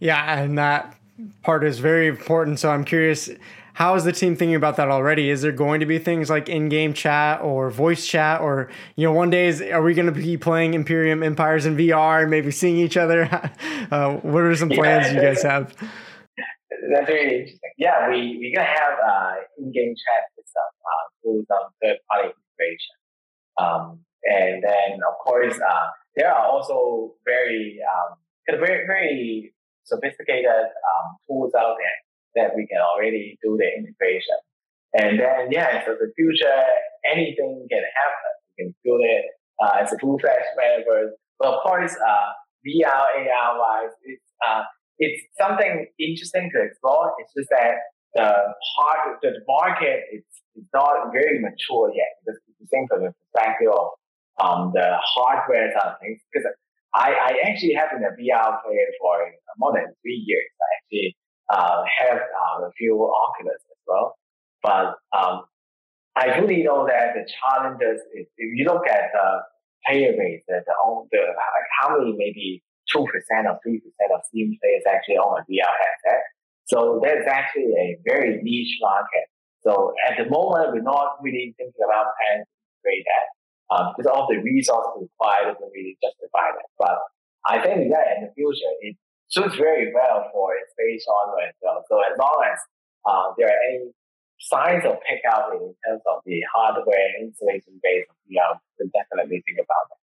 [0.00, 0.96] Yeah, and that
[1.42, 2.59] part is very important.
[2.59, 3.30] So I'm curious,
[3.74, 5.30] how is the team thinking about that already?
[5.30, 9.12] Is there going to be things like in-game chat or voice chat, or you know,
[9.12, 12.50] one day is are we going to be playing Imperium Empires in VR and maybe
[12.50, 13.28] seeing each other?
[13.90, 15.14] uh, what are some plans yeah.
[15.14, 15.74] you guys have?
[16.92, 17.70] That's very interesting.
[17.78, 22.96] Yeah, we we're gonna have uh, in-game chat system uh, through some third-party integration.
[23.59, 28.16] Um, and then, of course, uh, there are also very, um,
[28.59, 29.54] very, very
[29.85, 31.98] sophisticated um, tools out there
[32.34, 34.38] that we can already do the integration.
[34.94, 36.62] And then, yeah, so the future,
[37.06, 38.32] anything can happen.
[38.50, 39.24] You can build it
[39.62, 41.14] uh, as a full-fledged metaverse.
[41.38, 42.28] But of course, uh,
[42.66, 44.62] VR, AR wise, it's, uh,
[44.98, 47.12] it's something interesting to explore.
[47.18, 47.78] It's just that
[48.14, 48.26] the
[48.76, 50.24] part, the market is,
[50.74, 52.20] not very mature yet.
[52.20, 53.96] Because if think from the perspective of
[54.42, 56.20] um, the hardware side of things.
[56.28, 56.52] Because
[56.94, 60.50] I, I actually have been a VR player for more than three years.
[60.58, 61.16] I actually
[61.52, 64.16] uh, have uh, a few Oculus as well.
[64.62, 65.44] But um,
[66.16, 69.28] I really know that the challenges is if you look at the
[69.86, 70.74] player base, the, the,
[71.10, 75.38] the like how many maybe two percent or three percent of Steam players actually own
[75.38, 76.22] a VR headset.
[76.66, 79.26] So there's actually a very niche market.
[79.62, 83.26] So at the moment, we're not really thinking about plans to integrate that
[83.70, 86.68] um, because all the resources required doesn't really justify that.
[86.78, 86.96] But
[87.46, 88.96] I think that in the future, it
[89.30, 91.84] suits very well for a as well.
[91.88, 92.58] So as long as
[93.06, 93.90] uh, there are any
[94.40, 99.42] signs of pickup in terms of the hardware and installation base of VR, we definitely
[99.46, 99.96] think about that.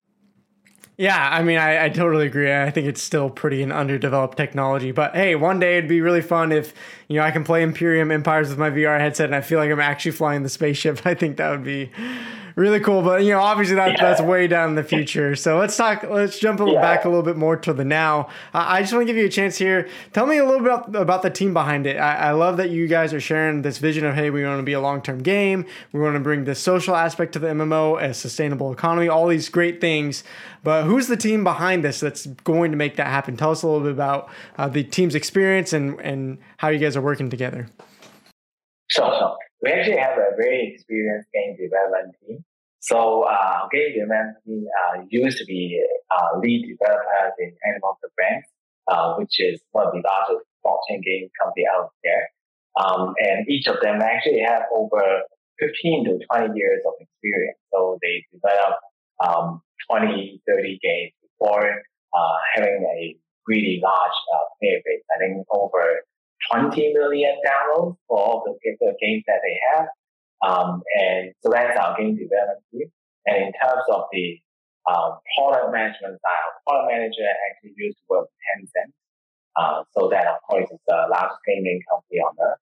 [0.99, 2.55] Yeah, I mean, I, I totally agree.
[2.55, 4.93] I think it's still pretty an underdeveloped technology.
[4.93, 6.73] But hey, one day it'd be really fun if
[7.09, 9.71] you know I can play Imperium Empires with my VR headset and I feel like
[9.71, 11.03] I'm actually flying the spaceship.
[11.05, 11.91] I think that would be
[12.57, 13.03] really cool.
[13.03, 14.03] But you know, obviously that, yeah.
[14.03, 15.37] that's way down in the future.
[15.37, 16.03] So let's talk.
[16.03, 16.81] Let's jump yeah.
[16.81, 18.23] back a little bit more to the now.
[18.53, 19.89] Uh, I just want to give you a chance here.
[20.13, 21.99] Tell me a little bit about, about the team behind it.
[21.99, 24.65] I, I, love that you guys are sharing this vision of hey, we want to
[24.65, 25.67] be a long term game.
[25.93, 29.49] We want to bring the social aspect to the MMO, a sustainable economy, all these
[29.49, 30.25] great things.
[30.65, 33.37] But who's the team behind this that's going to make that happen?
[33.37, 34.29] Tell us a little bit about
[34.59, 37.69] uh, the team's experience and and how you guys are working together.
[38.89, 39.37] Sure, sure.
[39.63, 42.45] We actually have a very experienced game development team.
[42.81, 48.47] So uh, game development team uh, used to be uh, lead developers in Animoca Brands,
[48.89, 52.29] uh, which is one of the largest blockchain game company out there.
[52.77, 55.23] Um, and each of them actually have over
[55.59, 57.59] 15 to 20 years of experience.
[57.73, 58.77] So they develop
[59.25, 61.83] um, 20, 30 games before
[62.13, 63.17] uh, having a
[63.49, 65.03] really large uh, player base.
[65.15, 66.03] I think over
[66.53, 69.87] 20 million downloads for all the, the games that they have.
[70.47, 72.89] Um, and so that's our game development team.
[73.27, 74.39] And in terms of the
[74.87, 78.93] um, product management side, product manager actually used to work with Tencent.
[79.57, 82.61] Uh, so that of course is the largest gaming company on earth.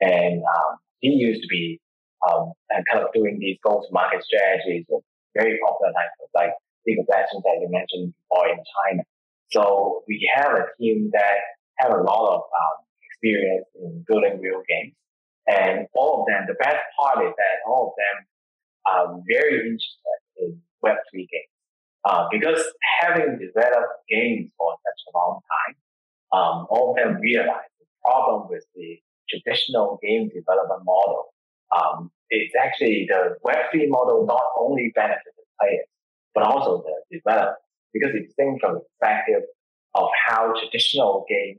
[0.00, 1.80] And um, he used to be
[2.28, 5.02] um, kind of doing these go-to-market strategies with
[5.34, 6.52] very popular titles like
[6.86, 9.02] League of Legends that you mentioned before in China.
[9.50, 12.76] So we have a team that have a lot of um,
[13.16, 14.94] experience in building real games.
[15.46, 18.16] And all of them, the best part is that all of them
[18.86, 21.52] are very interested in Web3 games.
[22.04, 22.62] Uh, because
[23.00, 25.74] having developed games for such a long time,
[26.32, 28.98] um, all of them realize the problem with the
[29.28, 31.34] traditional game development model
[31.74, 35.86] um, is actually the Web3 model not only benefits the players,
[36.34, 37.58] but also the developers.
[37.92, 39.42] Because if you think from the perspective
[39.94, 41.58] of how traditional game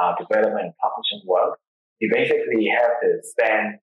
[0.00, 1.58] uh, development publishing work,
[2.00, 3.78] you basically have to spend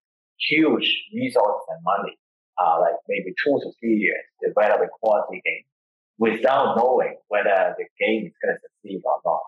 [0.50, 2.18] huge resources and money,
[2.58, 5.66] uh, like maybe two to three years to develop a quality game
[6.18, 9.46] without knowing whether the game is going to succeed or not.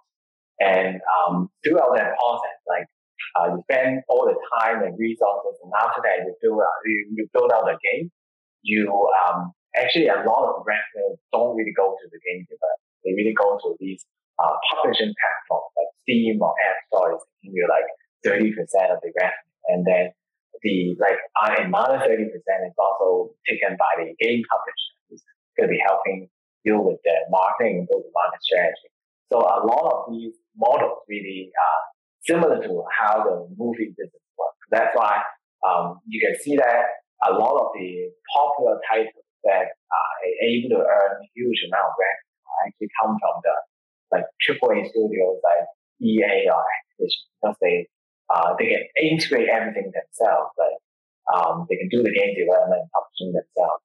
[0.59, 2.88] And um, throughout that process, like
[3.36, 7.14] uh, you spend all the time and resources, and after that you build out, you,
[7.14, 8.11] you build out the game.
[8.61, 8.89] You
[9.28, 12.89] um, actually a lot of revenue don't really go to the game developer.
[13.03, 14.05] They really go to these
[14.40, 17.88] uh, publishing platforms like Steam or App Store is giving you like
[18.26, 18.54] 30%
[18.92, 19.54] of the revenue.
[19.70, 20.12] And then
[20.62, 21.20] the like
[21.60, 25.24] another 30% is also taken by the game publisher who's
[25.58, 26.30] going to be helping
[26.64, 28.90] you with the marketing and go-to-market strategy.
[29.32, 31.80] So a lot of these models really are
[32.24, 34.64] similar to how the movie business works.
[34.72, 35.20] That's why
[35.68, 40.82] um, you can see that a lot of the popular titles that are able to
[40.84, 43.56] earn huge amount of revenue actually come from the
[44.14, 45.66] like AAA studios like
[46.01, 47.89] EA or Activision because they
[48.30, 50.53] uh, they can integrate everything themselves.
[50.57, 50.78] Like
[51.34, 53.82] um, they can do the game development publishing themselves.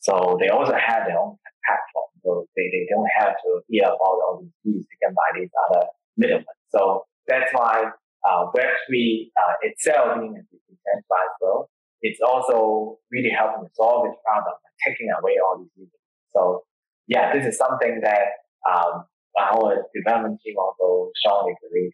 [0.00, 2.10] So they also have their own platform.
[2.22, 5.50] So they, they don't have to hear about all these fees They can buy these
[5.68, 6.56] other middlemen.
[6.70, 7.90] So that's why
[8.26, 11.66] uh, Web3 uh, itself being a decentralized world,
[12.02, 14.54] it's also really helping to solve this problem
[14.84, 15.94] taking away all these fees.
[16.34, 16.64] So
[17.06, 19.04] yeah, this is something that um,
[19.38, 21.92] our development team also strongly believe.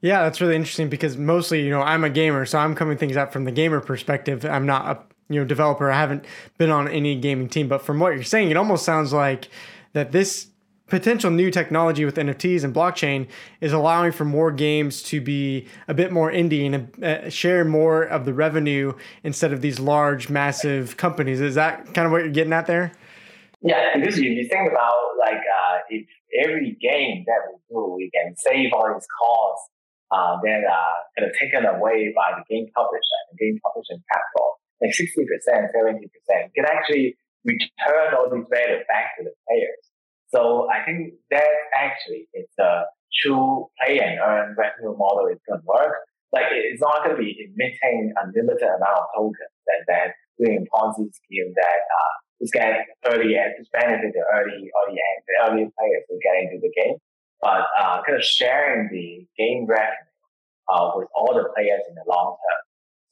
[0.00, 3.16] Yeah, that's really interesting because mostly, you know, I'm a gamer, so I'm coming things
[3.16, 4.44] up from the gamer perspective.
[4.44, 5.90] I'm not a you know developer.
[5.90, 6.24] I haven't
[6.58, 9.48] been on any gaming team, but from what you're saying, it almost sounds like
[9.94, 10.48] that this
[10.86, 13.26] potential new technology with NFTs and blockchain
[13.60, 18.02] is allowing for more games to be a bit more indie and uh, share more
[18.02, 18.92] of the revenue
[19.24, 21.40] instead of these large, massive companies.
[21.40, 22.92] Is that kind of what you're getting at there?
[23.62, 26.06] Yeah, because you, you think about like uh, if
[26.44, 29.64] every game that we do, we can save all these costs
[30.12, 34.02] uh, that are kind of taken away by the game publisher, and the game publishing
[34.06, 34.54] platform,
[34.84, 35.24] like 60%,
[35.72, 39.82] 70%, can actually return all these value back to the players.
[40.28, 42.84] So I think that actually is a
[43.22, 46.04] true play and earn revenue model is going to work.
[46.34, 51.08] Like it's not going to be emitting unlimited amount of tokens and then doing Ponzi
[51.14, 56.18] scheme that uh, is get early just benefit the early early the early players to
[56.22, 56.96] get into the game,
[57.40, 60.12] but uh, kind of sharing the game revenue
[60.68, 62.62] uh, with all the players in the long term.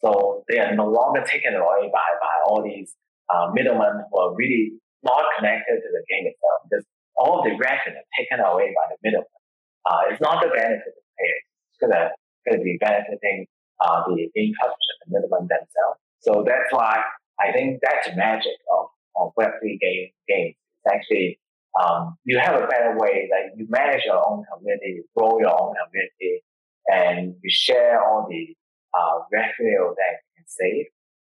[0.05, 2.95] So they are no longer taken away by by all these
[3.33, 4.73] uh, middlemen who are really
[5.03, 6.85] not connected to the game itself because
[7.17, 9.41] all the revenue taken away by the middleman.
[9.85, 11.45] Uh, it's not the benefit of players.
[11.73, 12.11] It's gonna,
[12.49, 13.47] gonna be benefiting
[13.81, 14.29] uh, the
[14.61, 16.01] publisher, the middleman themselves.
[16.21, 17.05] So that's why
[17.39, 20.57] I think that's the magic of, of Web3 game, games.
[20.85, 21.41] It's actually,
[21.81, 25.75] um, you have a better way, like you manage your own community, grow your own
[25.75, 26.43] community,
[26.87, 28.55] and you share all the
[28.95, 30.87] uh, revenue that you can save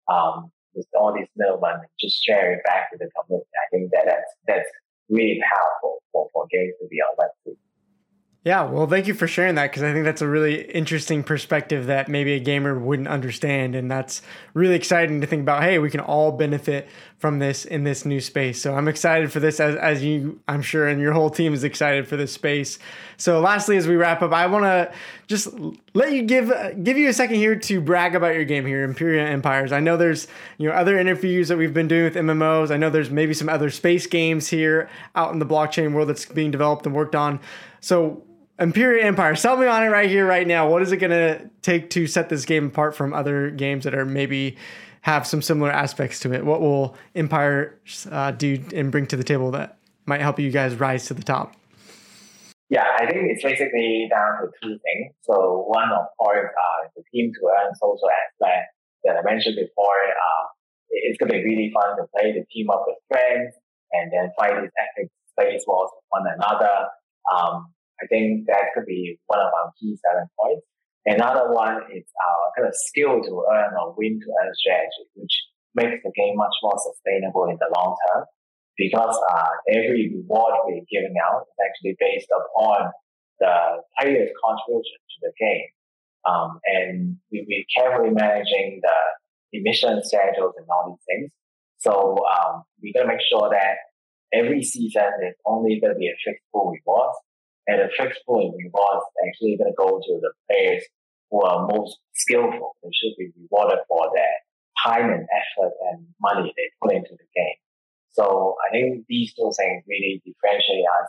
[0.08, 3.50] um, with all these middlemen, just share it back to the community.
[3.56, 4.68] I think that that's, that's
[5.08, 7.56] really powerful for, for games to be on Web3.
[8.44, 11.86] Yeah, well, thank you for sharing that because I think that's a really interesting perspective
[11.86, 13.74] that maybe a gamer wouldn't understand.
[13.74, 14.22] And that's
[14.54, 15.64] really exciting to think about.
[15.64, 18.62] Hey, we can all benefit from this in this new space.
[18.62, 21.64] So I'm excited for this, as, as you, I'm sure, and your whole team is
[21.64, 22.78] excited for this space.
[23.16, 24.92] So, lastly, as we wrap up, I want to
[25.26, 25.48] just
[25.94, 26.52] let you give
[26.84, 29.72] give you a second here to brag about your game here, Imperium Empires.
[29.72, 30.28] I know there's
[30.58, 32.70] you know other interviews that we've been doing with MMOs.
[32.70, 36.26] I know there's maybe some other space games here out in the blockchain world that's
[36.26, 37.40] being developed and worked on.
[37.80, 38.24] So
[38.58, 39.36] Imperium Empire.
[39.36, 40.68] Sell me on it right here, right now.
[40.68, 43.94] What is it going to take to set this game apart from other games that
[43.94, 44.56] are maybe
[45.02, 46.44] have some similar aspects to it?
[46.44, 47.78] What will Empire
[48.10, 51.22] uh, do and bring to the table that might help you guys rise to the
[51.22, 51.54] top?
[52.68, 55.14] Yeah, I think it's basically down to two things.
[55.22, 58.74] So one, of course, uh, the team to earn social aspect
[59.04, 59.98] that I mentioned before.
[60.04, 60.44] Uh,
[60.90, 63.54] it's going to be really fun to play the team up with friends
[63.92, 66.88] and then fight these epic space wars with one another.
[67.32, 70.66] Um, I think that could be one of our key selling points.
[71.06, 75.34] Another one is our kind of skill to earn or win to earn strategy, which
[75.74, 78.24] makes the game much more sustainable in the long term
[78.76, 82.90] because uh, every reward we're giving out is actually based upon
[83.40, 85.68] the player's contribution to the game.
[86.28, 91.30] Um, and we, we're carefully managing the emission schedules and all these things.
[91.78, 93.87] So um, we got to make sure that
[94.32, 97.16] every season is only going to be a fixed pool rewards,
[97.66, 100.82] and the fixed pool rewards actually going to go to the players
[101.30, 102.76] who are most skillful.
[102.82, 104.34] They should be rewarded for their
[104.84, 107.58] time and effort and money they put into the game.
[108.12, 111.08] So I think these two things really differentiate us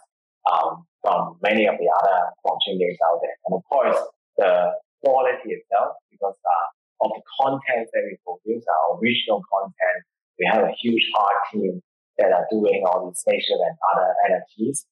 [0.51, 3.37] um, from many of the other blockchain games out there.
[3.47, 3.97] And of course,
[4.37, 6.67] the quality itself, because uh,
[7.05, 9.99] of the content that we produce, our original content,
[10.37, 11.81] we have a huge hard team
[12.19, 14.85] that are doing all these spatial and other NFTs.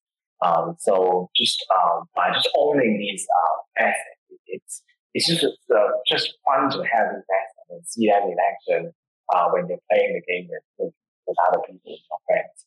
[0.46, 6.34] Um, so just um, by just owning these uh, assets, it's it's just uh, just
[6.46, 8.94] fun to have these assets and see them in action
[9.34, 10.94] uh, when you're playing the game with, with,
[11.28, 12.66] with other people, your friends.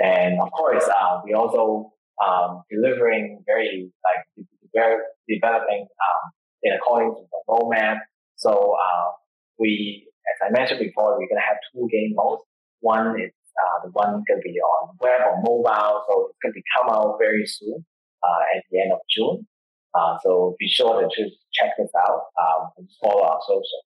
[0.00, 1.92] And of course, uh, we also
[2.24, 4.96] um, delivering very like very
[5.28, 6.30] developing um,
[6.62, 7.98] in accordance with the roadmap.
[8.36, 9.10] So uh,
[9.58, 12.42] we, as I mentioned before, we're gonna have two game modes.
[12.80, 16.54] One is uh, the one going to be on web or mobile, so it's going
[16.54, 17.84] to come out very soon
[18.22, 19.46] uh, at the end of June.
[19.94, 23.82] Uh, so be sure to check this out um, and follow our social.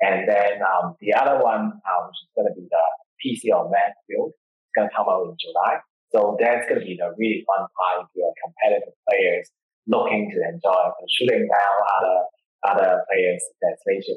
[0.00, 2.84] And then um, the other one, uh, which is going to be the
[3.22, 5.78] PC on Mac build, it's going to come out in July.
[6.10, 9.48] So that's going to be the really fun part if you're competitive players
[9.86, 12.18] looking to enjoy shooting down other
[12.64, 14.16] other players that spaceship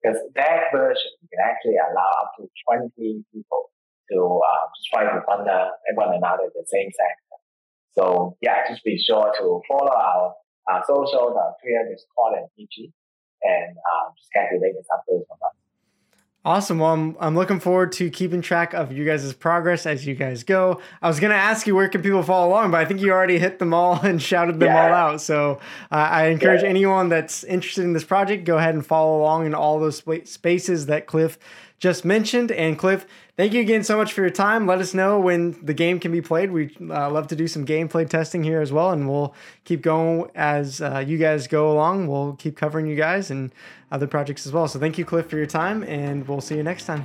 [0.00, 2.48] Because that version can actually allow up to
[2.96, 3.68] 20 people
[4.14, 7.36] to uh, try to fund uh, one another in the same sector.
[7.98, 10.34] So yeah, just be sure to follow our
[10.70, 12.90] uh, socials, our Twitter, Discord, and PG,
[13.42, 15.63] and uh, just get the latest updates from us.
[16.46, 16.78] Awesome.
[16.78, 20.42] Well, I'm, I'm looking forward to keeping track of you guys' progress as you guys
[20.42, 20.78] go.
[21.00, 23.12] I was going to ask you where can people follow along, but I think you
[23.12, 24.88] already hit them all and shouted them yeah.
[24.88, 25.20] all out.
[25.22, 25.58] So
[25.90, 26.68] uh, I encourage yeah.
[26.68, 30.84] anyone that's interested in this project, go ahead and follow along in all those spaces
[30.86, 31.38] that Cliff
[31.78, 32.52] just mentioned.
[32.52, 33.06] And Cliff,
[33.38, 34.66] thank you again so much for your time.
[34.66, 36.52] Let us know when the game can be played.
[36.52, 39.34] We uh, love to do some gameplay testing here as well, and we'll
[39.64, 42.06] keep going as uh, you guys go along.
[42.06, 43.50] We'll keep covering you guys and
[43.94, 44.66] other projects as well.
[44.68, 47.04] So thank you, Cliff, for your time, and we'll see you next time.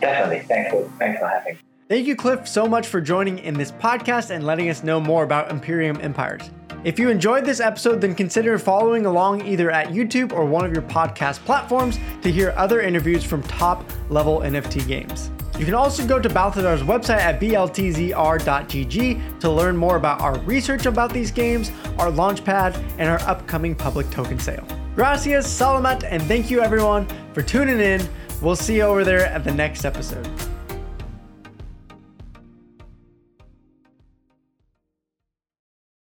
[0.00, 0.40] Definitely.
[0.46, 1.60] Thanks for, thanks for having me.
[1.88, 5.24] Thank you, Cliff, so much for joining in this podcast and letting us know more
[5.24, 6.50] about Imperium Empires.
[6.84, 10.72] If you enjoyed this episode, then consider following along either at YouTube or one of
[10.72, 15.30] your podcast platforms to hear other interviews from top level NFT games.
[15.58, 18.10] You can also go to Balthazar's website at bltzr.gg
[19.40, 24.10] to learn more about our research about these games, our launchpad, and our upcoming public
[24.10, 24.66] token sale.
[24.94, 28.06] Gracias, salamat, and thank you everyone for tuning in.
[28.42, 30.28] We'll see you over there at the next episode.